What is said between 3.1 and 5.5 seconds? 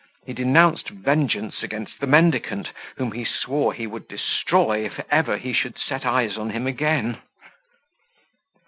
he swore he would destroy if ever